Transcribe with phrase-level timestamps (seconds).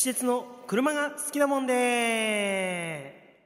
[0.00, 3.36] 石鉄の車が好きだもんで。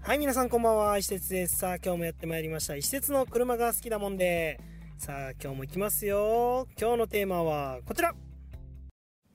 [0.00, 0.96] はい皆さんこんばんは。
[0.96, 1.58] 石鉄です。
[1.58, 2.76] さあ今日もやってまいりました。
[2.76, 4.58] 石鉄の車が好きだもんで。
[4.96, 6.66] さあ今日も行きますよ。
[6.80, 8.14] 今日のテーマはこちら。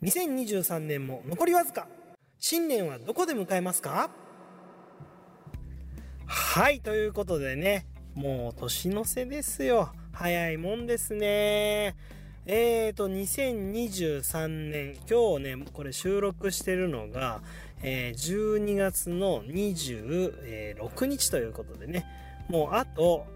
[0.02, 1.88] 2023年も残りわずか。
[2.40, 4.10] 新年はどこで迎えますか？
[6.26, 7.86] はいということでね。
[8.16, 9.94] もう年の瀬ですよ。
[10.12, 11.96] 早いもんですね。
[12.48, 17.42] えーと、2023年、今日ね、これ収録してるのが、
[17.84, 22.04] えー、12月の26日ということでね、
[22.50, 23.28] もうあと、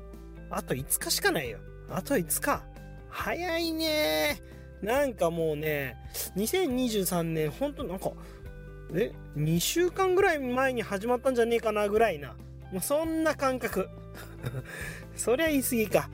[0.49, 1.59] あと5日しかないよ。
[1.87, 2.63] あと5日。
[3.09, 4.41] 早いね
[4.81, 5.97] なんかもうね、
[6.35, 8.11] 2023年、ほんとなんか、
[8.95, 12.35] え、2週間ぐらい前に始まったんじゃねえかなぐらいな。
[12.71, 13.87] もうそんな感覚。
[15.15, 16.09] そりゃ言い過ぎか。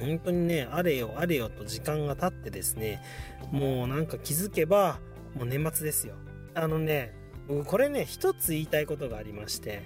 [0.00, 3.02] 本当にね、あれよあれよと時間が経ってですね、
[3.50, 5.00] もうなんか気づけば、
[5.34, 6.14] もう年末ですよ。
[6.54, 7.14] あのね、
[7.48, 9.82] 僕これね、一つ言いたいことがありまして、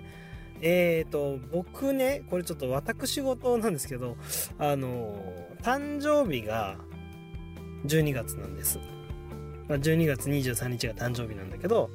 [0.60, 4.16] えーと、僕ね、これちょっと私事なんですけど、
[4.58, 5.16] あの、
[5.62, 6.76] 誕生日が
[7.86, 8.78] 12月なんです。
[9.68, 11.90] ま、12月23日が誕生日なんだけど、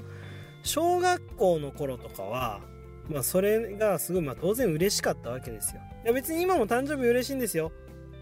[0.63, 2.61] 小学校の頃とかは、
[3.09, 5.81] まあそれがすごい、まあ当然嬉しかったわけですよ。
[6.03, 7.71] いや別に今も誕生日嬉しいんですよ。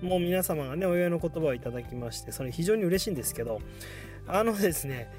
[0.02, 3.62] もう皆様がね、お祝いの言葉をいただきまして、それ非常に嬉しいんですけど、
[4.28, 5.12] あのですね、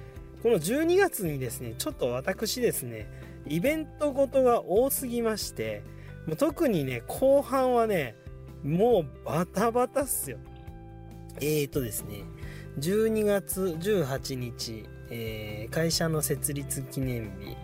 [0.42, 3.08] この12月にですね、ちょっと私ですね、
[3.46, 5.82] イベントごとが多すぎまして、
[6.26, 8.16] もう特にね、後半はね、
[8.62, 10.38] もうバタバタっすよ。
[11.40, 12.24] えーとですね、
[12.78, 17.56] 12月18日、えー、会社の設立記念日、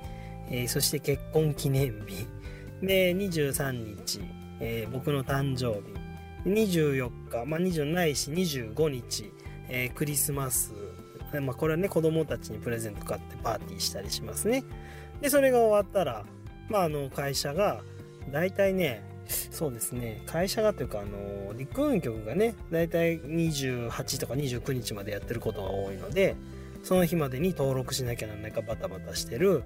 [0.51, 2.27] えー、そして結婚記念日、
[2.83, 4.21] で、23日、
[4.61, 6.02] えー、僕の誕生日、
[6.45, 9.33] 24日、まあ、20ないし25日、
[9.69, 10.73] えー、クリスマス、
[11.41, 14.65] まあ、これはね、子供たちにプレゼント買ってパーティーしたりしますね。
[15.21, 16.25] で、それが終わったら、
[16.69, 17.83] まあ、あの、会社が、
[18.31, 19.03] 大体ね、
[19.51, 26.37] そうですね、会社がというか、あの、陸運局がね、大体28とか29日までやってることが多いので、
[26.83, 29.65] その日までに登録しなきゃなんないかバタバタしてる。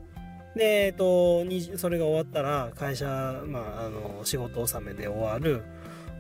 [0.55, 1.45] で、えっと、
[1.77, 5.63] それが終わったら、会社、まあ、あの、仕事納めで終わる。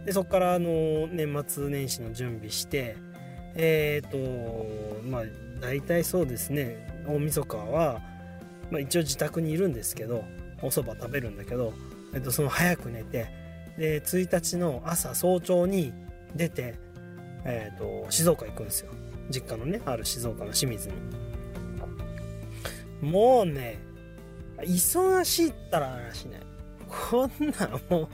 [0.06, 2.96] でそこからあの年末年始の準備して
[3.56, 5.22] えっ、ー、とまあ
[5.60, 8.00] 大体そうですね大晦日は、
[8.70, 10.24] まあ、一応自宅にいるんですけど
[10.62, 11.72] お蕎麦食べるんだけど、
[12.14, 13.26] えっと、その早く寝て
[13.76, 15.92] で1日の朝早朝に
[16.34, 16.78] 出て、
[17.44, 18.90] えっと静岡行くんですよ。
[19.28, 20.94] 実家のねある静岡の清水に。
[23.02, 23.78] もうね
[24.60, 26.40] 忙しいったら話ね。
[26.88, 28.08] こんなんもう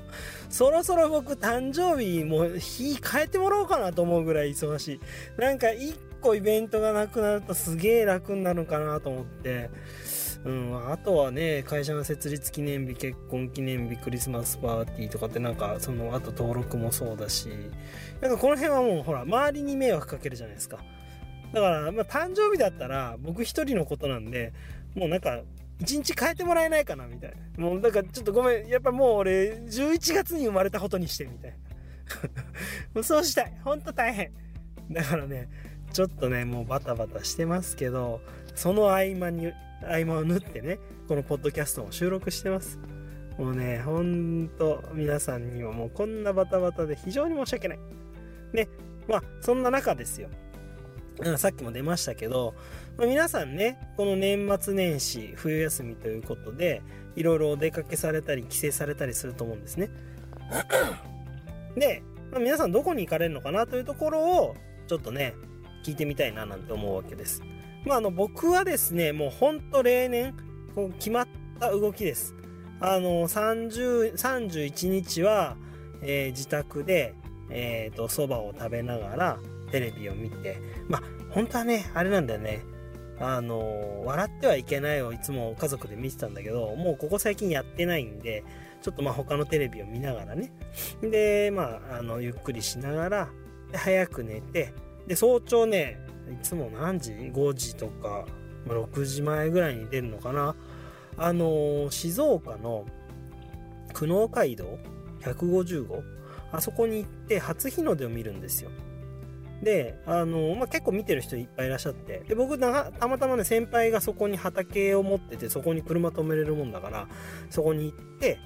[0.48, 5.00] そろそろ僕誕生日もう日変えてもらおうかなと思うぐらい忙しい。
[5.40, 9.70] なんか一個イベントがなくなるとすげえ楽になるかなと思って。
[10.44, 17.48] うん、あとはね、会社の設立記念日、結婚記念日、クリスマスパーティーとかってなんか、その後登録もそうだし、
[18.20, 20.78] なんかこの辺はもうほら、周りに迷惑かけるじゃないですか。
[21.52, 24.52] だから、まあ誕生日だったら僕一人のことなんで、
[24.96, 25.42] もうなんか
[25.80, 27.64] 1日変えてもらえないかなみたいな。
[27.64, 28.68] もう、だからちょっとごめん。
[28.68, 31.56] やっぱもう俺、11月に生まれたことにしてみたいな。
[32.94, 33.58] もうそうしたい。
[33.64, 34.32] ほんと大変。
[34.90, 35.48] だからね、
[35.92, 38.20] ちょっとね、もうバタバタしてますけど、
[38.54, 39.52] その合間に、
[39.82, 40.78] 合間を縫ってね、
[41.08, 42.78] このポッドキャストを収録してます。
[43.38, 47.78] もうね、ほんと、皆さんにはもうこんなバタバタで非常に申し訳ない。
[48.52, 48.68] ね、
[49.08, 50.28] まあ、そんな中ですよ。
[51.36, 52.54] さっきも出ましたけど、
[52.96, 56.82] まあ、皆さんね、この年末年始、冬休みということで、
[57.16, 59.90] いろいろお出かけされたり、帰省されたりすると思うんですね。
[61.76, 64.56] で、まあ、皆さんどこに行かれるのかなというところを、
[64.86, 65.34] ちょっとね、
[65.84, 67.42] 聞いてみたいななんて思うわけです。
[67.84, 70.34] まあ、あの、僕はですね、もうほんと例年、
[70.74, 71.28] こう決まっ
[71.58, 72.34] た動きです。
[72.80, 75.56] あの、30、31日は、
[76.02, 77.14] えー、自宅で、
[77.50, 79.38] えっ、ー、と、蕎麦を食べながら、
[79.72, 80.58] テレビを見て、
[80.88, 82.62] まあ、本当はね、あれなんだよね。
[83.19, 88.44] あの、笑ってはいけないをいつも家族で見てたんだけど、もうここ最近やってないんで、
[88.82, 90.52] ちょっとまあ他のテレビを見ながらね。
[91.02, 93.28] で、まあ、あの、ゆっくりしながら、
[93.74, 94.72] 早く寝て、
[95.06, 95.98] で、早朝ね、
[96.30, 98.26] いつも何時 ?5 時とか、
[98.66, 100.54] 6時前ぐらいに出るのかな。
[101.16, 102.86] あの静岡の
[103.92, 104.78] 久能街道
[105.20, 106.02] ？150号
[106.50, 108.70] あそこに行って初日の出を見るんですよ。
[109.62, 117.06] で、あの、まあ、結構見てる人いっぱいいらっしゃって、で、僕たまたまね、先輩がそこに畑を持ってて、そこに車止めれるもんだから、
[117.49, 118.38] そこに行って、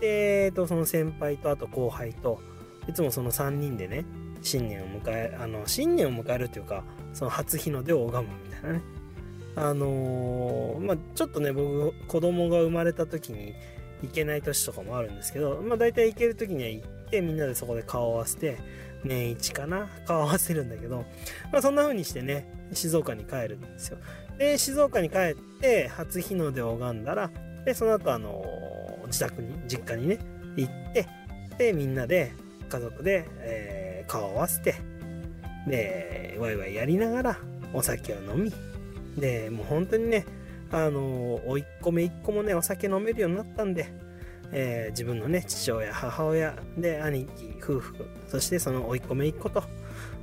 [0.00, 2.40] で、えっと、その先輩と、あと後輩と、
[2.88, 4.04] いつもその3人でね、
[4.42, 8.82] 新年を迎え、あの、新年を迎えるというか、その初日の出を拝むみたいなね。
[9.56, 13.54] あのー、まあ、ちょっとね、僕、子供が生まれた時に
[14.02, 18.58] 行けない年とかもあるんですけど、まあ、大体行ける時には行って、みんなでそこで顔を合わせて、
[19.04, 21.04] 年一かな顔合わせるんだけど、
[21.52, 23.98] まあ、そんな風にしてね、静岡に帰るんですよ。
[24.38, 27.30] で、静岡に帰って、初日の出を拝んだら、
[27.64, 30.18] で、その後、あのー、自宅に、実家にね、
[30.56, 31.06] 行って、
[31.58, 32.32] で、みんなで、
[32.68, 34.74] 家族で、えー、顔を合わせて、
[35.66, 37.38] で、ワイワイやりながら、
[37.72, 38.52] お酒を飲み、
[39.16, 40.26] で、もう本当にね、
[40.70, 43.86] あのー、おいっ子めいっ子もね、お酒飲めるようになったんで、
[44.52, 47.94] えー、自分のね、父親、母親、で、兄貴、夫婦、
[48.28, 49.62] そしてそのおいっ子めいっ子と、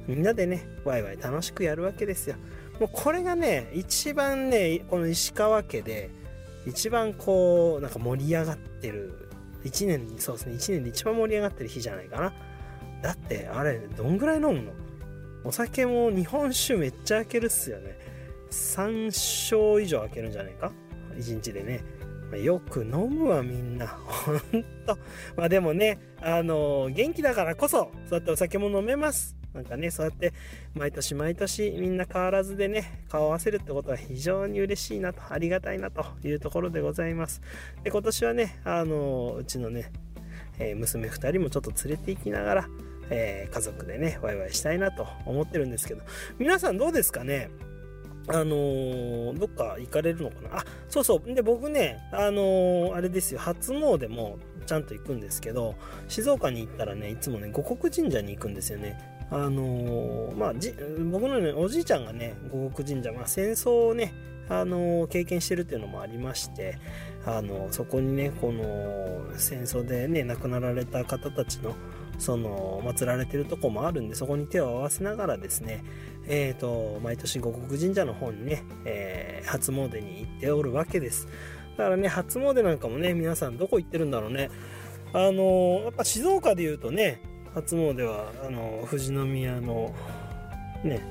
[0.08, 2.36] みんなでね、ワイワイ楽しくやるわけですよ。
[2.80, 6.10] もうこれがね、一番ね、この石川家で、
[6.66, 9.30] 一番こう、なんか盛り上がってる、
[9.64, 12.34] 一年、そうですね、一年で一番盛り上がってる日じゃないかな。
[13.02, 14.72] だって、あれ、どんぐらい飲むの？
[15.44, 17.98] お酒も日本酒めっちゃ開けるっすよね。
[18.52, 20.72] 3勝以上開けるんじゃないか
[21.16, 21.84] ?1 日でね。
[22.38, 23.88] よく飲むわ、みんな。
[24.06, 24.40] ほん
[24.86, 24.98] と。
[25.36, 29.38] まあでもね、あのー、元気だからこそ、そうやってお酒も飲めます。
[29.54, 30.34] なんかね、そうやって
[30.74, 37.42] 毎年毎年みんな変わらずでね、顔を合わせるってことは非常に嬉しいなと、ありがたいなというところでございます。
[37.84, 39.92] で、今年はね、あのー、うちのね、
[40.60, 42.70] えー、娘2人もちょっと連れて行きながら、
[43.10, 46.02] え家族でね、ワイワイしたいなと思ってるんですけど、
[46.40, 47.50] 皆さんどうですかね？
[48.28, 50.60] あのー、どっか行かれるのかな？
[50.60, 51.34] あ、そうそう。
[51.34, 55.76] で、僕ね、あのー、あれですよ、初詣もちゃんと行くんですけど、
[56.08, 59.00] 静岡に行ったらね、いつもね、五国神社に行くんですよね。
[59.32, 60.54] あのー、まあ、
[61.10, 64.14] 僕のね、おじいちゃんがね、五国神社、まあ、戦争をね、
[64.50, 66.78] あの経験してるっていうのもありまして、
[67.26, 71.74] あのそこにね、この戦争でね、亡くなられた方たちの、
[72.22, 75.84] その、祀られてるとこもあるんで、そこに手を合わせながらですね、
[76.28, 81.28] え、ー、と、毎年五国神社の方にね、えー、初詣に行っておるわけです。
[81.78, 84.50] だからね、初詣なんかもね、皆さんどこ行ってるんだろうね。
[85.14, 87.22] あのやっぱ静岡で言うとね、
[87.54, 89.94] 初詣は、あの富士宮の、
[90.84, 91.02] ね、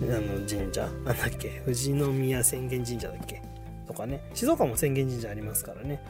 [0.00, 3.42] あの神社、なんだっけ、富士宮浅間神社だっけ？
[3.86, 6.00] とかね、静岡も浅間神社ありますからね、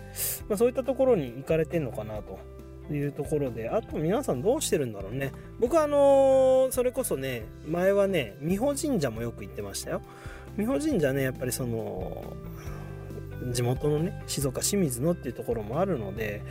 [0.49, 2.38] まあ、そういったところに行かれてんのかなと。
[2.94, 5.32] いうところで、あと皆さんどうしてるんだろうね。
[5.58, 10.02] 僕はあのー、それこそね、前はね、美保神社もよく行ってましたよ。
[10.56, 12.37] 美保神社ね、やっぱりその、
[13.52, 16.42] 地元のね、静岡清水のっていうところもあるので、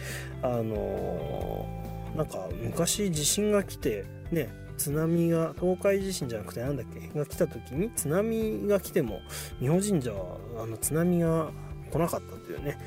[0.42, 9.20] あのー、なんか昔地震が来て、ね、津波が、東海地震じゃなくてなんだっけ、が来た時に津波が来ても、
[9.60, 11.52] 日本神社はあの津波が
[11.92, 12.78] 来なかったっていうね、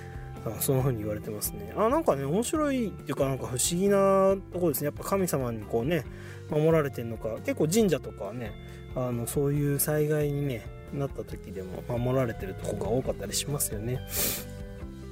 [0.45, 1.73] あそんな風に言われてますね。
[1.77, 4.87] あ、なんかね、面白いっていうかなんか不思議なとこですね。
[4.87, 6.05] やっぱ神様にこうね、
[6.51, 8.53] 守られてるのか、結構神社とかね、
[8.97, 14.01] あの、そういう災害にね、なった時でも守られてるとこが多かったりしますよね。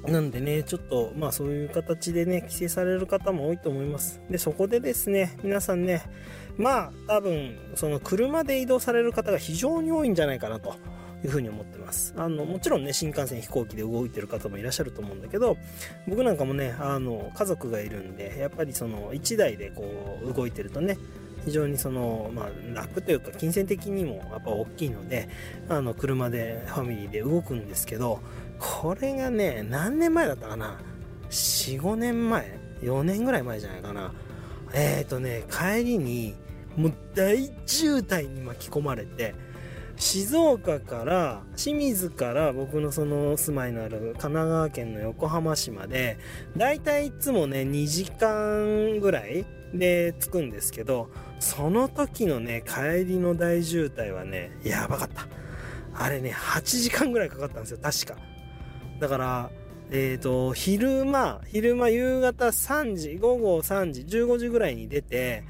[0.06, 4.20] なんでね、ちょっと、まあそういう形でね、規制される方も多いと思います。
[4.30, 6.02] で、そこでですね、皆さんね、
[6.56, 10.74] まあ多分、その車で移動される方が非常に多いんじゃないかなと。
[11.24, 12.14] いうふうに思ってます。
[12.16, 15.56] あの、もちろんね、新幹線、飛行機で動いてる方もいらっしゃると思うんだけど、
[16.08, 20.96] 僕なんかもね、あの、家族がいるんで、やっぱりその、1台でこう、動いてるとね、
[21.44, 25.28] 非常にその、まあ、楽というか、金銭的にもやっぱ大きいので、
[25.68, 28.20] あの、車で、ファミリーで動くんですけど、
[28.58, 30.78] これがね、何年前だったかな
[31.30, 34.12] ?4、5年前 ?4 年ぐらい前じゃないかな？
[34.72, 36.34] えっ、ー、とね、帰りに、
[36.76, 39.34] もう大渋滞に巻き込まれて、
[40.00, 46.18] 静岡から清水から僕のその住まいのある神奈川県の横浜市まで
[46.56, 55.28] だいたいいつもね2時間ぐらいで着くんですけどその時のね帰りの大渋滞はねやばかった。
[55.92, 58.16] あれね8時間ぐらいかかったんですよ確か。
[59.00, 59.50] だから
[59.90, 65.44] えっ、ー、と昼間昼間夕方3時午後3時15時ぐらいに出て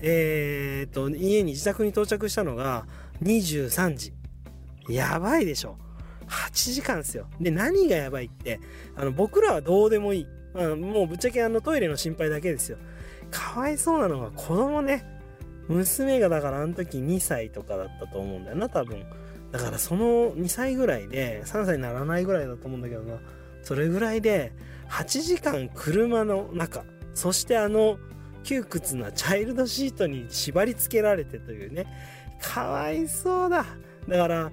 [0.00, 2.86] えっ、ー、と家に自宅に到着したのが
[3.22, 4.12] 23時。
[4.88, 5.76] やばいでしょ。
[6.28, 7.26] 8時間ですよ。
[7.40, 8.60] で、何がやばいって、
[8.96, 10.26] あの、僕らはどうでもいい。
[10.54, 12.78] あのもうぶっちゃけあのトイレの心配だけですよ。
[13.30, 15.04] かわいそうなのが子供ね。
[15.68, 19.04] 娘がだからあの時2歳とかだったと思うんだよな、多分。
[19.52, 23.18] だからその2歳ぐらいで、3歳にならないぐらいだと思うんだけどな。
[23.62, 24.52] それぐらいで、
[24.88, 27.98] 8時間車の中、そしてあの、
[28.44, 31.86] 窮屈なチャイルドシートに縛り付けられてというね。
[32.40, 33.64] かわいそうだ。
[34.08, 34.52] だから、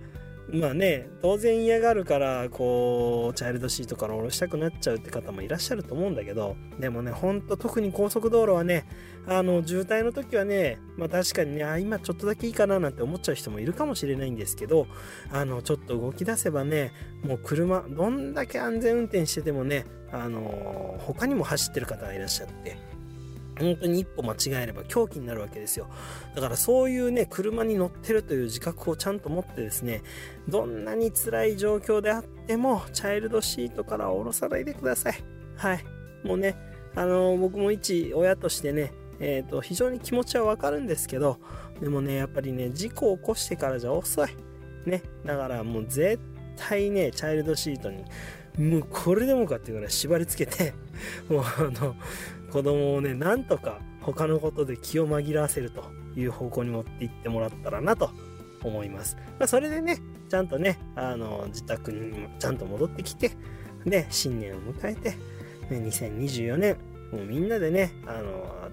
[0.52, 8.86] まあね当然嫌がるからこうチャイルドシートから下ろしたくなっちゃうって方もいらっしゃると思うんだけどでもねほんと特に高速道路はね
[9.26, 14.88] あの渋滞の時はねまあ確かにねあ今ちょっとだけいいかななんて思っちゃう人もいるかもしれないんですけど
[15.32, 16.92] あのちょっと動き出せばね
[17.24, 22.78] もう車どんだけ安全運転しててもねあの他にも走ってる方がいらっしゃって
[23.60, 25.88] 本当に一歩間違えれば狂気になるわけですよ。
[26.36, 30.02] だからそういうね、車に乗ってるという自覚をちゃんと持ってですね、
[30.48, 35.16] どんなに辛い状況であっても、チャイルドシートから降ろさないでください。
[35.56, 35.84] はい。
[36.24, 36.56] もうね、
[36.96, 41.40] あのー、僕も一親としてね、えっ、ー、と、非常に気持ちはわかるんですけど、
[41.80, 44.30] でもね、やっぱりね、事故を起こしてからじゃ遅い。
[44.86, 45.02] ね。
[45.26, 46.20] だからもう絶
[46.56, 48.04] 対ね、チャイルドシートに、
[48.58, 50.74] もうこれでもかっていうぐらい縛り付けて、
[51.30, 51.96] もうあの、
[52.54, 58.12] 子供をね、なんとか他のことで気を紛らわせるという方向に持っていってもらったらなと
[58.64, 59.18] 思います。
[59.40, 59.98] まあ、それでね、
[60.30, 63.32] ちゃんとね、あの、自宅にちゃんと戻ってきて、
[63.86, 65.18] で、新年を迎えて、ね、
[65.72, 66.78] 2024年、
[67.12, 68.70] もうみんなでね、あの、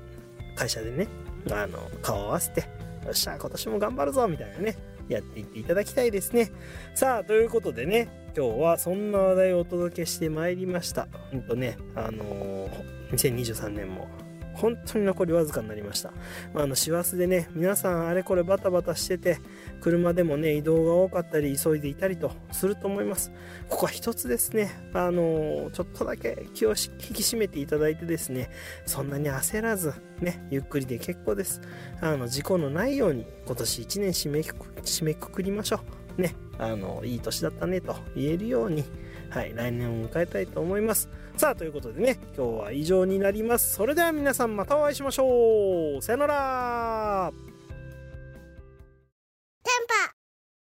[0.57, 1.09] 会社でね、
[1.51, 4.77] あの、顔を合わせて、よっしゃ、今年も頑張るぞみたいなね、
[5.09, 6.53] やっていっていただきたいですね。
[6.95, 11.09] さあ、ということでね、今日はそんな話題をお届けしてまいりました。
[11.33, 14.09] ほんとね、あのー、2023年も
[14.61, 16.12] 本当に残りわずかになりました。
[16.52, 19.38] まあ、あの、師走でね、皆さんあれこれバタバタしてて、
[19.81, 23.33] 車でもね、移動が多かったり、急いでいたりとすると思います。
[23.69, 28.50] ここは一つですね、あの、ちょっとだけ気を引き締めていただいてですね、
[28.85, 31.62] そんなに焦らず、ね、ゆっくりで結構です。
[32.02, 35.81] あの、事故のないように、今年1年締め締めくくりましょ
[36.19, 36.21] う。
[36.21, 38.85] ね、あの、いい年だったねと言えるように、
[39.31, 41.09] はい、来年を迎えたいと思います。
[41.41, 43.73] さあ、ということでね、今日は以上になります。
[43.73, 46.03] それでは皆さんまたお会いしましょう。
[46.03, 47.33] さよなら